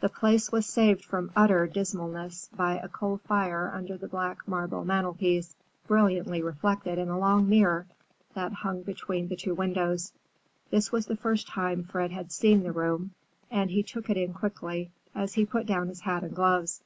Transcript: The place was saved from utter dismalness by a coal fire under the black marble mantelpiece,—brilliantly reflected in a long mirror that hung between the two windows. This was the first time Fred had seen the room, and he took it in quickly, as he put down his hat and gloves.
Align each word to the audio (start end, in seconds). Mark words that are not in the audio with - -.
The 0.00 0.08
place 0.08 0.50
was 0.50 0.64
saved 0.64 1.04
from 1.04 1.30
utter 1.36 1.66
dismalness 1.66 2.48
by 2.56 2.78
a 2.78 2.88
coal 2.88 3.18
fire 3.18 3.70
under 3.74 3.98
the 3.98 4.08
black 4.08 4.38
marble 4.48 4.86
mantelpiece,—brilliantly 4.86 6.40
reflected 6.40 6.96
in 6.96 7.10
a 7.10 7.18
long 7.18 7.46
mirror 7.46 7.84
that 8.32 8.54
hung 8.54 8.80
between 8.84 9.28
the 9.28 9.36
two 9.36 9.54
windows. 9.54 10.14
This 10.70 10.90
was 10.92 11.04
the 11.04 11.14
first 11.16 11.46
time 11.48 11.82
Fred 11.84 12.10
had 12.10 12.32
seen 12.32 12.62
the 12.62 12.72
room, 12.72 13.10
and 13.50 13.70
he 13.70 13.82
took 13.82 14.08
it 14.08 14.16
in 14.16 14.32
quickly, 14.32 14.92
as 15.14 15.34
he 15.34 15.44
put 15.44 15.66
down 15.66 15.88
his 15.88 16.00
hat 16.00 16.24
and 16.24 16.34
gloves. 16.34 16.82